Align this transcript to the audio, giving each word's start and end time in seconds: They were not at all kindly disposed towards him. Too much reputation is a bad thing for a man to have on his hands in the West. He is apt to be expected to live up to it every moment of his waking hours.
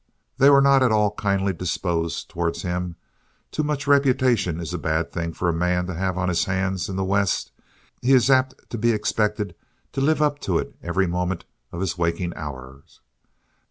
They 0.39 0.49
were 0.49 0.61
not 0.63 0.81
at 0.81 0.91
all 0.91 1.11
kindly 1.13 1.53
disposed 1.53 2.27
towards 2.27 2.63
him. 2.63 2.95
Too 3.51 3.61
much 3.61 3.85
reputation 3.85 4.59
is 4.59 4.73
a 4.73 4.79
bad 4.79 5.11
thing 5.11 5.31
for 5.31 5.47
a 5.47 5.53
man 5.53 5.85
to 5.85 5.93
have 5.93 6.17
on 6.17 6.27
his 6.27 6.45
hands 6.45 6.89
in 6.89 6.95
the 6.95 7.03
West. 7.03 7.51
He 8.01 8.13
is 8.13 8.27
apt 8.27 8.67
to 8.71 8.79
be 8.79 8.93
expected 8.93 9.53
to 9.91 10.01
live 10.01 10.19
up 10.19 10.39
to 10.39 10.57
it 10.57 10.75
every 10.81 11.05
moment 11.05 11.45
of 11.71 11.81
his 11.81 11.99
waking 11.99 12.33
hours. 12.35 12.99